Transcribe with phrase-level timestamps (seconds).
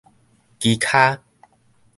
[0.59, 1.19] 奇跤